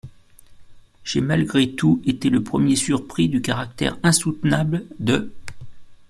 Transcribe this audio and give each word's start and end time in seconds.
J’ai 1.03 1.21
malgré 1.21 1.73
tout 1.73 2.01
été 2.07 2.31
le 2.31 2.41
premier 2.43 2.75
surpris 2.75 3.29
du 3.29 3.39
caractère 3.43 3.99
insoutenable 4.01 4.85
de. 4.97 5.31